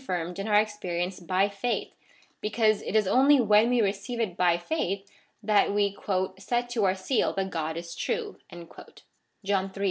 [0.01, 1.93] 57 oonlirmed in our experience by faith,
[2.41, 5.07] because it is only wlien we receive it by faith
[5.43, 5.95] that we"
[6.39, 8.37] set to our seal that God is true''
[9.45, 9.79] (John iii.